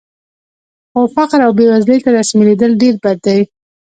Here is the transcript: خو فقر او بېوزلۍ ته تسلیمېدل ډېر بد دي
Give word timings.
خو 0.91 1.01
فقر 1.15 1.39
او 1.45 1.51
بېوزلۍ 1.57 1.97
ته 2.05 2.09
تسلیمېدل 2.17 2.71
ډېر 2.81 2.95
بد 3.03 3.17
دي 3.25 3.39